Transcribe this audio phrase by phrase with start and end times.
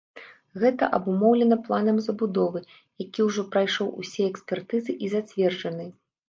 [0.61, 2.59] Гэта абумоўлена планам забудовы,
[3.05, 5.89] які ўжо прайшоў усе экспертызы і зацверджаны.